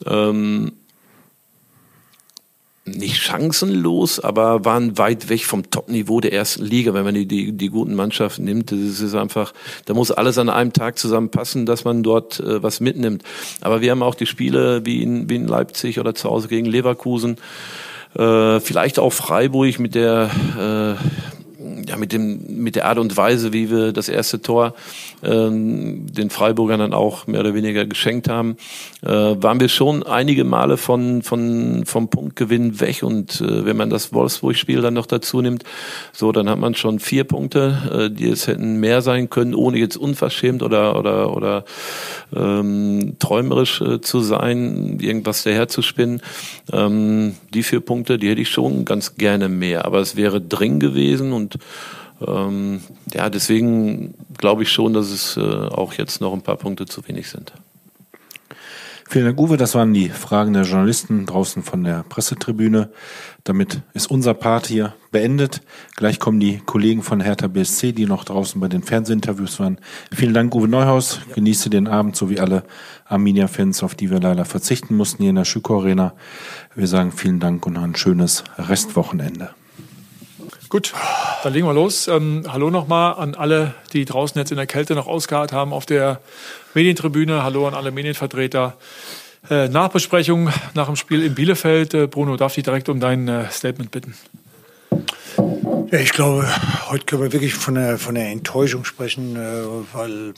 ähm, 0.05 0.73
nicht 2.87 3.17
chancenlos, 3.17 4.21
aber 4.21 4.65
waren 4.65 4.99
weit 4.99 5.29
weg 5.29 5.45
vom 5.45 5.71
Top-Niveau 5.71 6.21
der 6.21 6.33
ersten 6.33 6.65
Liga. 6.65 6.93
Wenn 6.93 7.05
man 7.05 7.15
die, 7.15 7.27
die, 7.27 7.53
die 7.53 7.69
guten 7.69 7.95
Mannschaften 7.95 8.45
nimmt, 8.45 8.73
das 8.73 9.01
ist 9.01 9.15
einfach, 9.15 9.55
da 9.87 9.95
muss 9.95 10.11
alles 10.11 10.39
an 10.39 10.51
einem 10.51 10.73
Tag 10.73 10.99
zusammenpassen, 10.99 11.67
dass 11.67 11.85
man 11.85 12.03
dort 12.03 12.41
äh, 12.41 12.63
was 12.63 12.81
mitnimmt. 12.81 13.23
Aber 13.61 13.81
wir 13.81 13.93
haben 13.93 14.03
auch 14.03 14.17
die 14.17 14.27
Spiele 14.27 14.85
wie 14.85 15.03
in, 15.03 15.31
wie 15.31 15.37
in 15.37 15.47
Leipzig 15.47 16.01
oder 16.01 16.17
zu 16.17 16.29
Hause 16.29 16.49
gegen 16.49 16.67
Leverkusen 16.67 17.37
äh, 18.17 18.61
vielleicht 18.61 18.99
auch 18.99 19.13
Freiburg 19.13 19.79
mit 19.79 19.95
der 19.95 20.31
äh, 20.59 21.44
ja, 21.87 21.97
mit 21.97 22.13
dem 22.13 22.63
mit 22.63 22.77
der 22.77 22.87
Art 22.87 22.99
und 22.99 23.17
Weise, 23.17 23.53
wie 23.53 23.71
wir 23.71 23.93
das 23.93 24.09
erste 24.09 24.41
Tor 24.41 24.75
ähm, 25.23 26.07
den 26.13 26.31
Freiburgern 26.31 26.81
dann 26.81 26.93
auch 26.93 27.27
mehr 27.27 27.41
oder 27.41 27.55
weniger 27.55 27.87
geschenkt 27.87 28.29
haben, 28.29 28.57
äh, 29.03 29.09
waren 29.09 29.61
wir 29.61 29.69
schon 29.69 30.03
einige 30.03 30.45
Male 30.45 30.77
von 30.77 31.23
von 31.23 31.85
vom 31.87 32.09
Punktgewinn 32.09 32.81
weg 32.81 33.03
und 33.03 33.41
äh, 33.41 33.65
wenn 33.65 33.77
man 33.77 33.91
das 33.91 34.13
Wolfsburg-Spiel 34.13 34.81
dann 34.81 34.95
noch 34.95 35.07
dazu 35.07 35.41
nimmt, 35.41 35.65
so 36.13 36.33
dann 36.33 36.49
hat 36.49 36.59
man 36.59 36.75
schon 36.75 37.01
vier 37.01 37.25
Punkte, 37.25 38.09
äh, 38.11 38.15
die 38.15 38.29
es 38.29 38.47
hätten 38.47 38.81
mehr 38.81 39.03
sein 39.03 39.31
können, 39.31 39.55
ohne 39.55 39.79
jetzt 39.79 39.97
unverschämt 39.97 40.63
oder 40.63 40.99
oder 40.99 41.35
oder 41.35 41.65
ähm, 42.35 43.17
träumerisch 43.19 43.81
äh, 43.81 44.01
zu 44.01 44.21
sein, 44.21 44.99
irgendwas 45.01 45.43
daherzuspinnen. 45.43 46.21
Ähm, 46.73 47.35
die 47.53 47.63
vier 47.63 47.81
Punkte, 47.81 48.19
die 48.19 48.29
hätte 48.29 48.41
ich 48.41 48.51
schon 48.51 48.85
ganz 48.85 49.17
gerne 49.17 49.49
mehr, 49.49 49.85
aber 49.85 50.01
es 50.01 50.17
wäre 50.17 50.41
dringend 50.41 50.81
gewesen 50.81 51.33
und 51.33 51.59
Ähm, 52.27 52.81
ja, 53.13 53.29
deswegen 53.31 54.15
glaube 54.39 54.63
ich 54.63 54.73
schon, 54.73 54.95
dass 54.95 55.11
es 55.11 55.37
äh, 55.37 55.41
auch 55.41 55.93
jetzt 55.95 56.21
noch 56.21 56.33
ein 56.33 56.43
paar 56.43 56.57
Punkte 56.57 56.87
zu 56.87 57.07
wenig 57.09 57.29
sind. 57.29 57.53
Vielen 59.07 59.27
Dank, 59.27 59.39
Uwe. 59.39 59.57
Das 59.57 59.75
waren 59.75 59.93
die 59.93 60.09
Fragen 60.09 60.55
der 60.55 60.63
Journalisten 60.63 61.27
draußen 61.27 61.63
von 61.63 61.85
der 61.85 62.05
Pressetribüne. 62.09 62.91
Damit 63.45 63.83
ist 63.93 64.11
unser 64.11 64.33
Part 64.35 64.67
hier 64.67 64.95
beendet. 65.13 65.61
Gleich 65.95 66.19
kommen 66.19 66.41
die 66.41 66.59
Kollegen 66.59 67.03
von 67.03 67.21
Hertha 67.21 67.47
BSC, 67.47 67.93
die 67.93 68.07
noch 68.07 68.25
draußen 68.25 68.61
bei 68.61 68.69
den 68.69 68.83
Fernsehinterviews 68.83 69.61
waren. 69.61 69.79
Vielen 70.11 70.33
Dank, 70.33 70.55
Uwe 70.55 70.69
Neuhaus. 70.69 71.21
Genieße 71.35 71.69
den 71.71 71.87
Abend, 71.87 72.17
so 72.17 72.31
wie 72.31 72.41
alle 72.41 72.65
Arminia-Fans, 73.05 73.83
auf 73.83 73.95
die 73.95 74.11
wir 74.11 74.21
leider 74.21 74.47
verzichten 74.47 74.97
mussten 74.97 75.23
hier 75.23 75.31
in 75.31 75.37
der 75.37 75.45
Schüko 75.45 75.79
Arena. 75.79 76.15
Wir 76.75 76.87
sagen 76.87 77.13
vielen 77.13 77.41
Dank 77.41 77.67
und 77.67 77.77
ein 77.77 77.95
schönes 77.95 78.43
Restwochenende. 78.57 79.51
Gut, 80.69 80.93
dann 81.43 81.53
legen 81.53 81.67
wir 81.67 81.75
los. 81.75 82.09
Ähm, 82.09 82.45
hallo 82.49 82.71
nochmal 82.71 83.15
an 83.15 83.35
alle, 83.35 83.75
die 83.93 84.05
draußen 84.05 84.39
jetzt 84.39 84.51
in 84.51 84.57
der 84.57 84.67
Kälte 84.67 84.95
noch 84.95 85.07
ausgeharrt 85.07 85.53
haben 85.53 85.73
auf 85.73 85.87
der 85.87 86.21
Medientribüne. 86.75 87.43
Hallo 87.43 87.67
an 87.69 87.75
alle 87.75 87.91
Medienvertreter. 87.91 88.77
Äh, 89.51 89.69
Nachbesprechung 89.69 90.51
nach 90.75 90.87
dem 90.87 90.97
Spiel 90.97 91.23
in 91.23 91.35
Bielefeld. 91.35 91.95
Äh, 91.95 92.07
Bruno, 92.07 92.37
darf 92.37 92.57
ich 92.57 92.65
direkt 92.65 92.89
um 92.89 92.99
dein 92.99 93.29
äh, 93.29 93.51
Statement 93.51 93.91
bitten? 93.91 94.15
Ja, 95.91 95.99
ich 95.99 96.13
glaube, 96.13 96.49
heute 96.89 97.05
können 97.05 97.23
wir 97.23 97.33
wirklich 97.33 97.55
von 97.55 97.75
der, 97.75 97.99
von 97.99 98.15
der 98.15 98.31
Enttäuschung 98.31 98.85
sprechen, 98.85 99.37
äh, 99.37 99.65
weil 99.93 100.35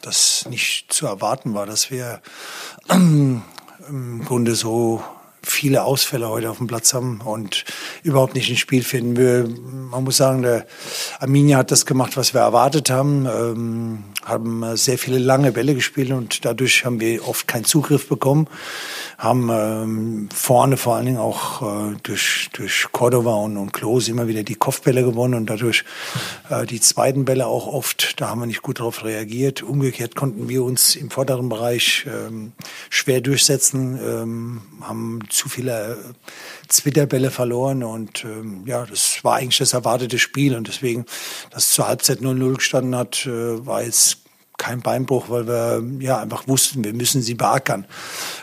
das 0.00 0.46
nicht 0.48 0.92
zu 0.92 1.06
erwarten 1.06 1.54
war, 1.54 1.66
dass 1.66 1.90
wir 1.90 2.22
im 2.88 3.42
Grunde 4.24 4.54
so 4.54 5.02
viele 5.46 5.84
Ausfälle 5.84 6.28
heute 6.28 6.50
auf 6.50 6.58
dem 6.58 6.66
Platz 6.66 6.92
haben 6.92 7.20
und 7.20 7.64
überhaupt 8.02 8.34
nicht 8.34 8.50
ins 8.50 8.58
Spiel 8.58 8.82
finden. 8.82 9.16
Wir, 9.16 9.48
man 9.90 10.04
muss 10.04 10.16
sagen, 10.16 10.42
der 10.42 10.66
Arminia 11.20 11.58
hat 11.58 11.70
das 11.70 11.86
gemacht, 11.86 12.16
was 12.16 12.34
wir 12.34 12.40
erwartet 12.40 12.90
haben, 12.90 13.26
ähm, 13.26 14.04
haben 14.24 14.76
sehr 14.76 14.98
viele 14.98 15.18
lange 15.18 15.52
Bälle 15.52 15.74
gespielt 15.74 16.10
und 16.10 16.44
dadurch 16.44 16.84
haben 16.84 17.00
wir 17.00 17.26
oft 17.26 17.46
keinen 17.46 17.64
Zugriff 17.64 18.08
bekommen 18.08 18.48
haben 19.18 19.48
ähm, 19.50 20.28
vorne 20.34 20.76
vor 20.76 20.96
allen 20.96 21.06
Dingen 21.06 21.18
auch 21.18 21.62
äh, 21.62 21.96
durch, 22.02 22.50
durch 22.52 22.86
Cordova 22.92 23.34
und, 23.36 23.56
und 23.56 23.72
Klose 23.72 24.10
immer 24.10 24.28
wieder 24.28 24.42
die 24.42 24.56
Kopfbälle 24.56 25.02
gewonnen 25.02 25.34
und 25.34 25.48
dadurch 25.48 25.84
äh, 26.50 26.66
die 26.66 26.80
zweiten 26.80 27.24
Bälle 27.24 27.46
auch 27.46 27.66
oft, 27.66 28.20
da 28.20 28.28
haben 28.28 28.40
wir 28.40 28.46
nicht 28.46 28.62
gut 28.62 28.80
darauf 28.80 29.04
reagiert. 29.04 29.62
Umgekehrt 29.62 30.16
konnten 30.16 30.48
wir 30.48 30.62
uns 30.64 30.96
im 30.96 31.10
vorderen 31.10 31.48
Bereich 31.48 32.06
ähm, 32.06 32.52
schwer 32.90 33.22
durchsetzen, 33.22 33.98
ähm, 34.04 34.60
haben 34.82 35.20
zu 35.36 35.48
viele 35.48 35.92
äh, 35.92 35.96
Zwitterbälle 36.68 37.30
verloren 37.30 37.82
und 37.82 38.24
ähm, 38.24 38.62
ja, 38.66 38.84
das 38.86 39.22
war 39.22 39.36
eigentlich 39.36 39.58
das 39.58 39.72
erwartete 39.72 40.18
Spiel 40.18 40.56
und 40.56 40.68
deswegen, 40.68 41.04
dass 41.50 41.70
zur 41.70 41.86
Halbzeit 41.86 42.20
0-0 42.20 42.54
gestanden 42.54 42.96
hat, 42.96 43.26
äh, 43.26 43.64
war 43.66 43.82
jetzt 43.82 44.18
kein 44.58 44.80
Beinbruch, 44.80 45.28
weil 45.28 45.46
wir 45.46 45.82
ja 46.00 46.18
einfach 46.18 46.48
wussten, 46.48 46.82
wir 46.82 46.94
müssen 46.94 47.20
sie 47.20 47.34
beackern. 47.34 47.86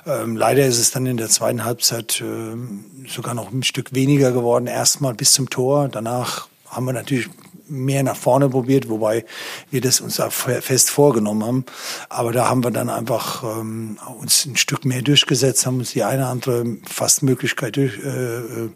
Ähm, 0.06 0.36
leider 0.36 0.66
ist 0.66 0.78
es 0.78 0.92
dann 0.92 1.06
in 1.06 1.18
der 1.18 1.30
zweiten 1.30 1.66
Halbzeit 1.66 2.22
äh, 2.22 3.08
sogar 3.08 3.34
noch 3.34 3.52
ein 3.52 3.64
Stück 3.64 3.94
weniger 3.94 4.32
geworden. 4.32 4.68
Erstmal 4.68 5.16
bis 5.16 5.32
zum 5.32 5.50
Tor. 5.50 5.90
Danach 5.90 6.48
haben 6.68 6.86
wir 6.86 6.94
natürlich 6.94 7.30
mehr 7.68 8.04
nach 8.04 8.16
vorne 8.16 8.50
probiert, 8.50 8.90
wobei 8.90 9.26
wir 9.72 9.82
das 9.82 10.02
uns 10.02 10.20
auch 10.20 10.32
fest 10.32 10.90
vorgenommen 10.90 11.44
haben. 11.44 11.66
Aber 12.10 12.32
da 12.32 12.50
haben 12.50 12.64
wir 12.64 12.72
dann 12.72 12.90
einfach 12.90 13.44
ähm, 13.44 13.98
uns 14.20 14.46
ein 14.46 14.56
Stück 14.56 14.86
mehr 14.86 15.02
durchgesetzt, 15.02 15.66
haben 15.66 15.80
uns 15.80 15.92
die 15.92 16.04
eine 16.04 16.28
andere 16.28 16.66
Fastmöglichkeit 16.88 17.76
durch, 17.76 17.98
äh, 18.04 18.38
äh 18.38 18.70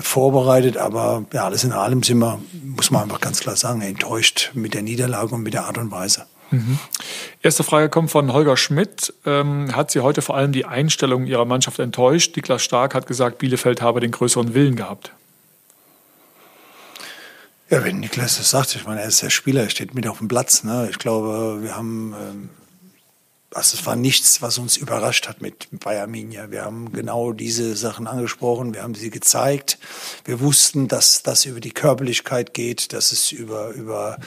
vorbereitet. 0.00 0.76
Aber 0.76 1.24
ja, 1.32 1.46
alles 1.46 1.64
in 1.64 1.72
allem 1.72 2.02
sind 2.02 2.18
wir, 2.18 2.38
muss 2.62 2.90
man 2.90 3.04
einfach 3.04 3.20
ganz 3.20 3.40
klar 3.40 3.56
sagen, 3.56 3.80
enttäuscht 3.80 4.50
mit 4.52 4.74
der 4.74 4.82
Niederlage 4.82 5.34
und 5.34 5.42
mit 5.42 5.54
der 5.54 5.64
Art 5.64 5.78
und 5.78 5.90
Weise. 5.90 6.26
Mhm. 6.50 6.78
Erste 7.42 7.62
Frage 7.62 7.88
kommt 7.88 8.10
von 8.10 8.32
Holger 8.32 8.56
Schmidt. 8.56 9.12
Ähm, 9.26 9.74
hat 9.74 9.90
Sie 9.90 10.00
heute 10.00 10.22
vor 10.22 10.36
allem 10.36 10.52
die 10.52 10.64
Einstellung 10.64 11.26
Ihrer 11.26 11.44
Mannschaft 11.44 11.78
enttäuscht? 11.78 12.36
Niklas 12.36 12.62
Stark 12.62 12.94
hat 12.94 13.06
gesagt, 13.06 13.38
Bielefeld 13.38 13.82
habe 13.82 14.00
den 14.00 14.10
größeren 14.10 14.54
Willen 14.54 14.76
gehabt. 14.76 15.12
Ja, 17.70 17.84
wenn 17.84 18.00
Niklas 18.00 18.38
das 18.38 18.50
sagt, 18.50 18.74
ich 18.76 18.86
meine, 18.86 19.02
er 19.02 19.08
ist 19.08 19.22
der 19.22 19.28
Spieler, 19.28 19.64
er 19.64 19.70
steht 19.70 19.94
mit 19.94 20.06
auf 20.06 20.18
dem 20.18 20.28
Platz. 20.28 20.64
Ne? 20.64 20.88
Ich 20.90 20.98
glaube, 20.98 21.58
wir 21.60 21.76
haben 21.76 22.14
ähm, 22.18 22.50
also 23.58 23.76
es 23.76 23.84
war 23.86 23.96
nichts, 23.96 24.40
was 24.40 24.56
uns 24.58 24.76
überrascht 24.76 25.28
hat 25.28 25.42
mit 25.42 25.66
Bayern 25.72 26.12
Minia. 26.12 26.52
Wir 26.52 26.64
haben 26.64 26.92
genau 26.92 27.32
diese 27.32 27.74
Sachen 27.74 28.06
angesprochen, 28.06 28.72
wir 28.72 28.84
haben 28.84 28.94
sie 28.94 29.10
gezeigt. 29.10 29.78
Wir 30.24 30.38
wussten, 30.38 30.86
dass 30.86 31.24
das 31.24 31.44
über 31.44 31.58
die 31.58 31.72
Körperlichkeit 31.72 32.54
geht, 32.54 32.92
dass 32.92 33.10
es 33.10 33.32
über, 33.32 33.70
über 33.70 34.18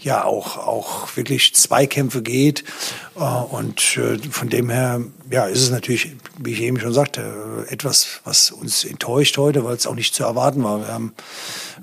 ja 0.00 0.24
auch, 0.24 0.56
auch 0.56 1.16
wirklich 1.16 1.54
Zweikämpfe 1.54 2.20
geht. 2.20 2.64
Äh, 3.14 3.20
und 3.20 3.96
äh, 3.96 4.18
von 4.30 4.48
dem 4.48 4.70
her, 4.70 5.00
ja, 5.30 5.46
ist 5.46 5.62
es 5.62 5.70
natürlich, 5.70 6.16
wie 6.38 6.52
ich 6.52 6.60
eben 6.62 6.80
schon 6.80 6.92
sagte, 6.92 7.66
etwas, 7.68 8.20
was 8.24 8.50
uns 8.50 8.84
enttäuscht 8.84 9.38
heute, 9.38 9.64
weil 9.64 9.76
es 9.76 9.86
auch 9.86 9.94
nicht 9.94 10.16
zu 10.16 10.24
erwarten 10.24 10.64
war. 10.64 10.80
Wir 10.80 10.92
haben 10.92 11.14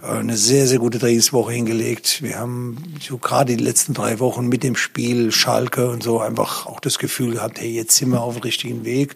äh, 0.01 0.07
eine 0.07 0.37
sehr, 0.37 0.67
sehr 0.67 0.79
gute 0.79 0.99
Trainingswoche 0.99 1.51
hingelegt. 1.51 2.21
Wir 2.21 2.37
haben 2.37 2.95
so 2.99 3.17
gerade 3.17 3.55
die 3.55 3.63
letzten 3.63 3.93
drei 3.93 4.19
Wochen 4.19 4.47
mit 4.47 4.63
dem 4.63 4.75
Spiel 4.75 5.31
Schalke 5.31 5.89
und 5.89 6.03
so 6.03 6.19
einfach 6.19 6.65
auch 6.65 6.79
das 6.79 6.96
Gefühl 6.97 7.33
gehabt, 7.33 7.59
hey, 7.59 7.69
jetzt 7.69 7.95
sind 7.95 8.09
wir 8.09 8.21
auf 8.21 8.35
dem 8.35 8.43
richtigen 8.43 8.85
Weg. 8.85 9.15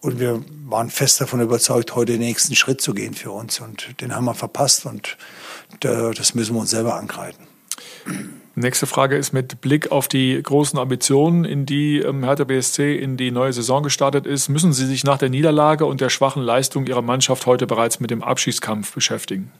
Und 0.00 0.20
wir 0.20 0.44
waren 0.66 0.90
fest 0.90 1.20
davon 1.20 1.40
überzeugt, 1.40 1.94
heute 1.94 2.12
den 2.12 2.20
nächsten 2.20 2.54
Schritt 2.54 2.80
zu 2.80 2.94
gehen 2.94 3.14
für 3.14 3.30
uns. 3.30 3.60
Und 3.60 4.00
den 4.00 4.14
haben 4.14 4.24
wir 4.24 4.34
verpasst 4.34 4.86
und 4.86 5.16
das 5.80 6.34
müssen 6.34 6.54
wir 6.54 6.60
uns 6.60 6.70
selber 6.70 6.94
angreifen. 6.94 7.46
Nächste 8.54 8.86
Frage 8.86 9.16
ist 9.16 9.32
mit 9.32 9.60
Blick 9.60 9.92
auf 9.92 10.08
die 10.08 10.42
großen 10.42 10.80
Ambitionen, 10.80 11.44
in 11.44 11.64
die 11.64 11.98
ähm, 11.98 12.24
Hertha 12.24 12.42
BSC 12.42 12.96
in 12.96 13.16
die 13.16 13.30
neue 13.30 13.52
Saison 13.52 13.84
gestartet 13.84 14.26
ist. 14.26 14.48
Müssen 14.48 14.72
Sie 14.72 14.86
sich 14.86 15.04
nach 15.04 15.18
der 15.18 15.28
Niederlage 15.28 15.84
und 15.86 16.00
der 16.00 16.08
schwachen 16.08 16.42
Leistung 16.42 16.84
Ihrer 16.86 17.02
Mannschaft 17.02 17.46
heute 17.46 17.68
bereits 17.68 18.00
mit 18.00 18.10
dem 18.10 18.20
Abschießkampf 18.20 18.92
beschäftigen? 18.92 19.52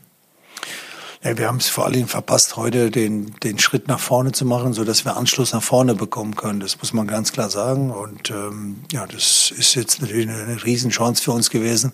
Ja, 1.25 1.37
wir 1.37 1.49
haben 1.49 1.57
es 1.57 1.69
vor 1.69 1.91
Dingen 1.91 2.07
verpasst, 2.07 2.57
heute 2.57 2.93
den, 2.93 3.35
den 3.43 3.59
Schritt 3.59 3.89
nach 3.89 3.99
vorne 3.99 4.31
zu 4.31 4.45
machen, 4.45 4.73
so 4.73 4.85
dass 4.85 5.05
wir 5.05 5.17
Anschluss 5.17 5.53
nach 5.53 5.63
vorne 5.63 5.97
bekommen 5.97 6.37
können. 6.37 6.61
Das 6.61 6.79
muss 6.79 6.93
man 6.93 7.09
ganz 7.09 7.33
klar 7.33 7.51
sagen. 7.51 7.91
Und 7.91 8.31
ähm, 8.31 8.85
ja, 8.93 9.05
das 9.05 9.53
ist 9.57 9.75
jetzt 9.75 10.01
natürlich 10.01 10.29
eine, 10.29 10.65
Riesenchance 10.65 11.21
für 11.21 11.33
uns 11.33 11.51
gewesen, 11.51 11.93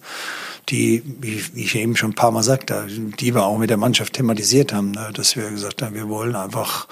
die, 0.68 1.02
wie, 1.20 1.42
wie 1.54 1.64
ich 1.64 1.74
eben 1.74 1.96
schon 1.96 2.10
ein 2.10 2.14
paar 2.14 2.32
Mal 2.32 2.42
sagte, 2.42 2.86
die 2.86 3.34
wir 3.34 3.44
auch 3.44 3.56
mit 3.56 3.70
der 3.70 3.78
Mannschaft 3.78 4.12
thematisiert 4.12 4.74
haben, 4.74 4.90
ne, 4.90 5.10
dass 5.14 5.36
wir 5.36 5.48
gesagt 5.50 5.80
haben, 5.80 5.94
wir 5.94 6.10
wollen 6.10 6.36
einfach 6.36 6.86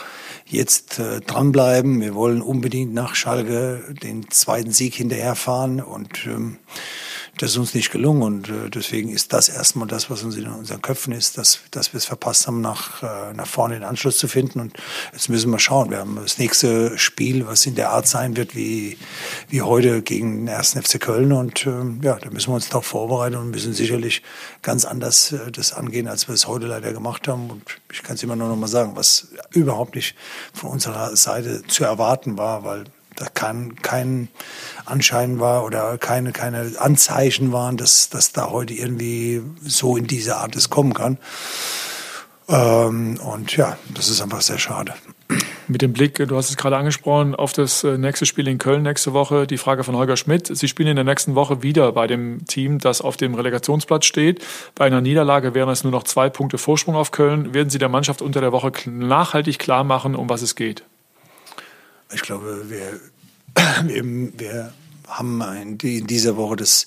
jetzt 0.46 0.98
äh, 0.98 1.20
dranbleiben. 1.20 2.00
Wir 2.00 2.14
wollen 2.14 2.40
unbedingt 2.40 2.94
nach 2.94 3.14
Schalke 3.14 3.82
den 4.02 4.30
zweiten 4.30 4.72
Sieg 4.72 4.94
hinterherfahren 4.94 5.82
und 5.82 6.26
ähm, 6.26 6.56
das 7.42 7.50
ist 7.50 7.56
uns 7.56 7.74
nicht 7.74 7.90
gelungen 7.90 8.22
und 8.22 8.48
äh, 8.50 8.70
deswegen 8.70 9.08
ist 9.08 9.32
das 9.32 9.48
erstmal 9.48 9.88
das, 9.88 10.08
was 10.10 10.22
uns 10.22 10.36
in 10.36 10.46
unseren 10.46 10.80
Köpfen 10.80 11.12
ist, 11.12 11.38
dass, 11.38 11.58
dass 11.72 11.92
wir 11.92 11.98
es 11.98 12.04
verpasst 12.04 12.46
haben, 12.46 12.60
nach, 12.60 13.02
äh, 13.02 13.32
nach 13.34 13.48
vorne 13.48 13.74
den 13.74 13.82
Anschluss 13.82 14.16
zu 14.16 14.28
finden 14.28 14.60
und 14.60 14.76
jetzt 15.12 15.28
müssen 15.28 15.50
wir 15.50 15.58
schauen. 15.58 15.90
Wir 15.90 15.98
haben 15.98 16.14
das 16.22 16.38
nächste 16.38 16.96
Spiel, 16.98 17.44
was 17.48 17.66
in 17.66 17.74
der 17.74 17.90
Art 17.90 18.06
sein 18.06 18.36
wird 18.36 18.54
wie, 18.54 18.96
wie 19.48 19.60
heute 19.60 20.02
gegen 20.02 20.46
den 20.46 20.54
1. 20.54 20.74
FC 20.74 21.00
Köln 21.00 21.32
und 21.32 21.66
ähm, 21.66 21.98
ja, 22.04 22.14
da 22.14 22.30
müssen 22.30 22.50
wir 22.50 22.54
uns 22.54 22.68
darauf 22.68 22.86
vorbereiten 22.86 23.34
und 23.34 23.50
müssen 23.50 23.72
sicherlich 23.72 24.22
ganz 24.62 24.84
anders 24.84 25.32
äh, 25.32 25.50
das 25.50 25.72
angehen, 25.72 26.06
als 26.06 26.28
wir 26.28 26.36
es 26.36 26.46
heute 26.46 26.68
leider 26.68 26.92
gemacht 26.92 27.26
haben 27.26 27.50
und 27.50 27.64
ich 27.92 28.04
kann 28.04 28.14
es 28.14 28.22
immer 28.22 28.36
nur 28.36 28.50
noch 28.50 28.56
mal 28.56 28.68
sagen, 28.68 28.92
was 28.94 29.32
überhaupt 29.50 29.96
nicht 29.96 30.14
von 30.52 30.70
unserer 30.70 31.16
Seite 31.16 31.64
zu 31.66 31.82
erwarten 31.82 32.38
war, 32.38 32.62
weil 32.62 32.84
da 33.16 33.26
kann 33.26 33.76
kein 33.76 34.28
Anschein 34.84 35.40
war 35.40 35.64
oder 35.64 35.98
keine, 35.98 36.32
keine 36.32 36.72
Anzeichen 36.78 37.52
waren, 37.52 37.76
dass, 37.76 38.08
dass 38.08 38.32
da 38.32 38.50
heute 38.50 38.74
irgendwie 38.74 39.42
so 39.62 39.96
in 39.96 40.06
diese 40.06 40.36
Art 40.36 40.56
es 40.56 40.70
kommen 40.70 40.94
kann. 40.94 41.18
Ähm, 42.48 43.18
und 43.20 43.56
ja, 43.56 43.76
das 43.94 44.08
ist 44.08 44.20
einfach 44.20 44.40
sehr 44.40 44.58
schade. 44.58 44.94
Mit 45.68 45.80
dem 45.80 45.92
Blick, 45.92 46.16
du 46.16 46.36
hast 46.36 46.50
es 46.50 46.56
gerade 46.56 46.76
angesprochen, 46.76 47.34
auf 47.34 47.52
das 47.52 47.84
äh, 47.84 47.96
nächste 47.96 48.26
Spiel 48.26 48.48
in 48.48 48.58
Köln 48.58 48.82
nächste 48.82 49.12
Woche, 49.12 49.46
die 49.46 49.58
Frage 49.58 49.84
von 49.84 49.96
Holger 49.96 50.16
Schmidt. 50.16 50.48
Sie 50.54 50.68
spielen 50.68 50.88
in 50.88 50.96
der 50.96 51.04
nächsten 51.04 51.34
Woche 51.34 51.62
wieder 51.62 51.92
bei 51.92 52.06
dem 52.06 52.44
Team, 52.46 52.78
das 52.78 53.00
auf 53.00 53.16
dem 53.16 53.34
Relegationsplatz 53.34 54.04
steht. 54.04 54.44
Bei 54.74 54.84
einer 54.84 55.00
Niederlage 55.00 55.54
wären 55.54 55.70
es 55.70 55.84
nur 55.84 55.92
noch 55.92 56.02
zwei 56.02 56.28
Punkte 56.28 56.58
Vorsprung 56.58 56.96
auf 56.96 57.10
Köln. 57.10 57.54
Werden 57.54 57.70
Sie 57.70 57.78
der 57.78 57.88
Mannschaft 57.88 58.20
unter 58.22 58.40
der 58.40 58.52
Woche 58.52 58.72
nachhaltig 58.86 59.58
klar 59.58 59.84
machen, 59.84 60.14
um 60.14 60.28
was 60.28 60.42
es 60.42 60.56
geht? 60.56 60.84
Ich 62.14 62.22
glaube, 62.22 62.68
wir, 62.68 63.00
wir, 63.84 64.72
haben 65.08 65.42
in 65.82 66.06
dieser 66.06 66.36
Woche 66.36 66.56
das 66.56 66.86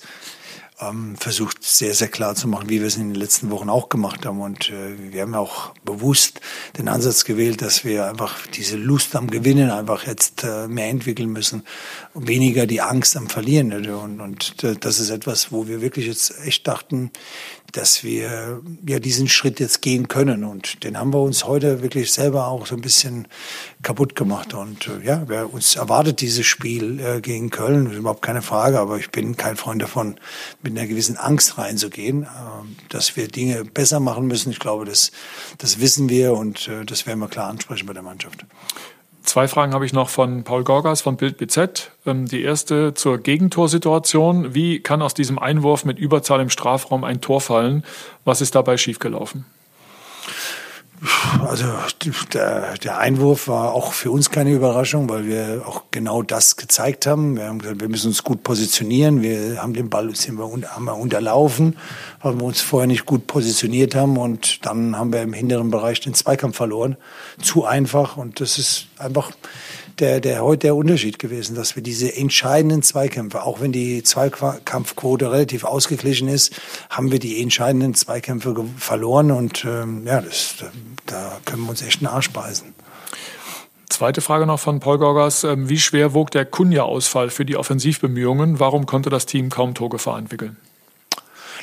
ähm, 0.80 1.16
versucht 1.16 1.64
sehr, 1.64 1.94
sehr 1.94 2.08
klar 2.08 2.34
zu 2.34 2.48
machen, 2.48 2.68
wie 2.68 2.80
wir 2.80 2.86
es 2.86 2.96
in 2.96 3.08
den 3.08 3.14
letzten 3.14 3.50
Wochen 3.50 3.70
auch 3.70 3.88
gemacht 3.88 4.26
haben. 4.26 4.40
Und 4.40 4.68
äh, 4.68 5.12
wir 5.12 5.22
haben 5.22 5.34
auch 5.34 5.72
bewusst 5.84 6.40
den 6.76 6.88
Ansatz 6.88 7.24
gewählt, 7.24 7.62
dass 7.62 7.84
wir 7.84 8.06
einfach 8.06 8.46
diese 8.48 8.76
Lust 8.76 9.16
am 9.16 9.30
Gewinnen 9.30 9.70
einfach 9.70 10.06
jetzt 10.06 10.44
äh, 10.44 10.68
mehr 10.68 10.88
entwickeln 10.88 11.30
müssen 11.30 11.62
und 12.12 12.28
weniger 12.28 12.66
die 12.66 12.82
Angst 12.82 13.16
am 13.16 13.28
Verlieren. 13.28 13.72
Und, 13.88 14.20
und 14.20 14.64
äh, 14.64 14.74
das 14.74 15.00
ist 15.00 15.10
etwas, 15.10 15.50
wo 15.50 15.66
wir 15.66 15.80
wirklich 15.80 16.06
jetzt 16.06 16.34
echt 16.44 16.66
dachten, 16.66 17.10
dass 17.72 18.04
wir 18.04 18.62
ja 18.86 18.98
diesen 18.98 19.28
Schritt 19.28 19.60
jetzt 19.60 19.82
gehen 19.82 20.08
können. 20.08 20.44
Und 20.44 20.84
den 20.84 20.98
haben 20.98 21.12
wir 21.12 21.20
uns 21.20 21.44
heute 21.44 21.82
wirklich 21.82 22.12
selber 22.12 22.48
auch 22.48 22.66
so 22.66 22.74
ein 22.74 22.80
bisschen 22.80 23.28
kaputt 23.82 24.14
gemacht. 24.14 24.54
Und 24.54 24.88
äh, 24.88 25.04
ja, 25.04 25.24
wer 25.26 25.52
uns 25.52 25.76
erwartet 25.76 26.20
dieses 26.20 26.46
Spiel 26.46 27.00
äh, 27.00 27.20
gegen 27.20 27.50
Köln, 27.50 27.90
überhaupt 27.92 28.22
keine 28.22 28.42
Frage. 28.42 28.78
Aber 28.80 28.98
ich 28.98 29.10
bin 29.10 29.36
kein 29.36 29.56
Freund 29.56 29.82
davon, 29.82 30.16
mit 30.62 30.76
einer 30.76 30.86
gewissen 30.86 31.16
Angst 31.16 31.58
reinzugehen, 31.58 32.24
äh, 32.24 32.26
dass 32.88 33.16
wir 33.16 33.28
Dinge 33.28 33.64
besser 33.64 34.00
machen 34.00 34.26
müssen. 34.26 34.50
Ich 34.50 34.58
glaube, 34.58 34.84
das, 34.84 35.12
das 35.58 35.80
wissen 35.80 36.08
wir 36.08 36.34
und 36.34 36.68
äh, 36.68 36.84
das 36.84 37.06
werden 37.06 37.20
wir 37.20 37.28
klar 37.28 37.48
ansprechen 37.48 37.86
bei 37.86 37.92
der 37.92 38.02
Mannschaft. 38.02 38.44
Zwei 39.26 39.48
Fragen 39.48 39.74
habe 39.74 39.84
ich 39.84 39.92
noch 39.92 40.08
von 40.08 40.44
Paul 40.44 40.62
Gorgas 40.62 41.00
von 41.00 41.16
Bild 41.16 41.36
BZ. 41.36 41.90
Ähm, 42.06 42.26
die 42.26 42.42
erste 42.42 42.94
zur 42.94 43.18
Gegentorsituation. 43.18 44.54
Wie 44.54 44.80
kann 44.80 45.02
aus 45.02 45.14
diesem 45.14 45.38
Einwurf 45.38 45.84
mit 45.84 45.98
Überzahl 45.98 46.40
im 46.40 46.48
Strafraum 46.48 47.02
ein 47.02 47.20
Tor 47.20 47.40
fallen? 47.40 47.84
Was 48.24 48.40
ist 48.40 48.54
dabei 48.54 48.76
schiefgelaufen? 48.76 49.44
Also 51.46 51.66
der, 52.32 52.74
der, 52.78 52.98
Einwurf 52.98 53.48
war 53.48 53.72
auch 53.72 53.92
für 53.92 54.10
uns 54.10 54.30
keine 54.30 54.52
Überraschung, 54.52 55.08
weil 55.10 55.26
wir 55.26 55.62
auch 55.66 55.84
genau 55.90 56.22
das 56.22 56.56
gezeigt 56.56 57.06
haben. 57.06 57.36
Wir 57.36 57.44
haben 57.44 57.58
gesagt, 57.58 57.80
wir 57.80 57.88
müssen 57.88 58.08
uns 58.08 58.24
gut 58.24 58.42
positionieren. 58.42 59.20
Wir 59.20 59.62
haben 59.62 59.74
den 59.74 59.90
Ball 59.90 60.14
sind 60.16 60.38
wir, 60.38 60.70
haben 60.70 60.84
wir 60.84 60.96
unterlaufen, 60.96 61.76
weil 62.22 62.38
wir 62.38 62.44
uns 62.44 62.62
vorher 62.62 62.86
nicht 62.86 63.04
gut 63.04 63.26
positioniert 63.26 63.94
haben 63.94 64.16
und 64.16 64.64
dann 64.64 64.96
haben 64.96 65.12
wir 65.12 65.22
im 65.22 65.34
hinteren 65.34 65.70
Bereich 65.70 66.00
den 66.00 66.14
Zweikampf 66.14 66.56
verloren. 66.56 66.96
Zu 67.42 67.66
einfach 67.66 68.16
und 68.16 68.40
das 68.40 68.58
ist 68.58 68.86
einfach 68.98 69.32
der, 69.98 70.20
der 70.20 70.42
heute 70.42 70.66
der 70.66 70.76
Unterschied 70.76 71.18
gewesen, 71.18 71.56
dass 71.56 71.76
wir 71.76 71.82
diese 71.82 72.14
entscheidenden 72.14 72.82
Zweikämpfe, 72.82 73.42
auch 73.42 73.60
wenn 73.60 73.72
die 73.72 74.02
Zweikampfquote 74.02 75.32
relativ 75.32 75.64
ausgeglichen 75.64 76.28
ist, 76.28 76.54
haben 76.90 77.10
wir 77.10 77.18
die 77.18 77.42
entscheidenden 77.42 77.94
Zweikämpfe 77.94 78.54
verloren 78.76 79.30
und 79.30 79.64
ähm, 79.64 80.06
ja, 80.06 80.20
das, 80.20 80.56
da 81.06 81.38
können 81.44 81.62
wir 81.62 81.70
uns 81.70 81.82
echt 81.82 82.00
einen 82.00 82.08
Arsch 82.08 82.30
beißen. 82.30 82.74
Zweite 83.88 84.20
Frage 84.20 84.46
noch 84.46 84.60
von 84.60 84.80
Paul 84.80 84.98
Gorgas. 84.98 85.44
Ähm, 85.44 85.68
wie 85.68 85.78
schwer 85.78 86.12
wog 86.12 86.30
der 86.30 86.44
Kunja-Ausfall 86.44 87.30
für 87.30 87.44
die 87.44 87.56
Offensivbemühungen? 87.56 88.60
Warum 88.60 88.84
konnte 88.84 89.10
das 89.10 89.26
Team 89.26 89.48
kaum 89.48 89.74
Torgefahr 89.74 90.18
entwickeln? 90.18 90.56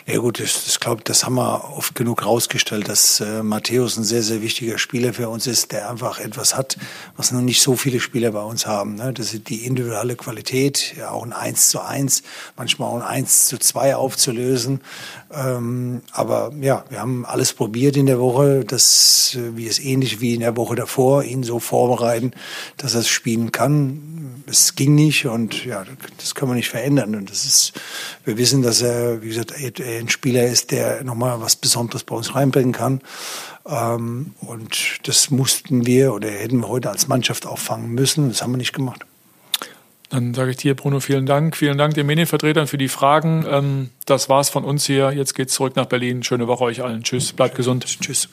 Ja 0.05 0.19
gut, 0.19 0.41
ich, 0.41 0.53
ich 0.67 0.81
glaube, 0.81 1.01
das 1.05 1.23
haben 1.23 1.35
wir 1.35 1.63
oft 1.77 1.95
genug 1.95 2.25
rausgestellt, 2.25 2.89
dass 2.89 3.21
äh, 3.21 3.41
Matthäus 3.41 3.95
ein 3.95 4.03
sehr, 4.03 4.21
sehr 4.21 4.41
wichtiger 4.41 4.77
Spieler 4.77 5.13
für 5.13 5.29
uns 5.29 5.47
ist, 5.47 5.71
der 5.71 5.89
einfach 5.89 6.19
etwas 6.19 6.57
hat, 6.57 6.77
was 7.15 7.31
noch 7.31 7.39
nicht 7.39 7.61
so 7.61 7.77
viele 7.77 8.01
Spieler 8.01 8.31
bei 8.31 8.41
uns 8.41 8.67
haben. 8.67 8.95
Ne? 8.95 9.13
Das 9.13 9.33
ist 9.33 9.47
die 9.47 9.65
individuelle 9.65 10.17
Qualität, 10.17 10.93
ja 10.97 11.11
auch 11.11 11.23
ein 11.23 11.31
1 11.31 11.69
zu 11.69 11.79
1, 11.79 12.23
manchmal 12.57 12.89
auch 12.89 12.95
ein 12.95 13.23
1 13.23 13.47
zu 13.47 13.57
2 13.57 13.95
aufzulösen. 13.95 14.81
Ähm, 15.33 16.01
aber 16.11 16.51
ja, 16.59 16.83
wir 16.89 16.99
haben 16.99 17.25
alles 17.25 17.53
probiert 17.53 17.95
in 17.95 18.05
der 18.05 18.19
Woche, 18.19 18.65
dass 18.65 19.37
äh, 19.39 19.55
wir 19.55 19.69
es 19.69 19.79
ähnlich 19.79 20.19
wie 20.19 20.33
in 20.33 20.41
der 20.41 20.57
Woche 20.57 20.75
davor, 20.75 21.23
ihn 21.23 21.43
so 21.43 21.59
vorbereiten, 21.59 22.33
dass 22.75 22.93
er 22.93 22.99
es 22.99 23.07
spielen 23.07 23.53
kann. 23.53 24.43
Es 24.47 24.75
ging 24.75 24.95
nicht 24.95 25.25
und 25.25 25.63
ja, 25.63 25.85
das 26.17 26.35
können 26.35 26.51
wir 26.51 26.55
nicht 26.55 26.69
verändern. 26.69 27.15
Und 27.15 27.31
das 27.31 27.45
ist, 27.45 27.73
wir 28.25 28.37
wissen, 28.37 28.61
dass 28.61 28.81
er, 28.81 29.21
wie 29.23 29.29
gesagt, 29.29 29.53
ein 29.99 30.09
Spieler 30.09 30.45
ist, 30.45 30.71
der 30.71 31.03
nochmal 31.03 31.41
was 31.41 31.55
Besonderes 31.55 32.03
bei 32.03 32.15
uns 32.15 32.35
reinbringen 32.35 32.73
kann. 32.73 33.01
Ähm, 33.65 34.33
und 34.41 34.99
das 35.03 35.31
mussten 35.31 35.85
wir 35.85 36.13
oder 36.13 36.29
hätten 36.29 36.59
wir 36.59 36.67
heute 36.67 36.89
als 36.89 37.07
Mannschaft 37.07 37.45
auffangen 37.45 37.91
müssen. 37.91 38.29
Das 38.29 38.41
haben 38.41 38.51
wir 38.51 38.57
nicht 38.57 38.73
gemacht. 38.73 39.05
Dann 40.09 40.35
sage 40.35 40.51
ich 40.51 40.57
dir, 40.57 40.75
Bruno, 40.75 40.99
vielen 40.99 41.25
Dank. 41.25 41.57
Vielen 41.57 41.79
Dank 41.79 41.95
den 41.95 42.05
Medienvertretern 42.05 42.67
für 42.67 42.77
die 42.77 42.87
Fragen. 42.87 43.45
Ähm, 43.49 43.89
das 44.05 44.29
war's 44.29 44.49
von 44.49 44.63
uns 44.63 44.85
hier. 44.85 45.11
Jetzt 45.11 45.33
geht's 45.33 45.55
zurück 45.55 45.75
nach 45.75 45.87
Berlin. 45.87 46.21
Schöne 46.21 46.47
Woche 46.47 46.65
euch 46.65 46.83
allen. 46.83 47.01
Tschüss. 47.01 47.33
Bleibt 47.33 47.55
gesund. 47.55 47.85
Tschüss. 47.85 48.29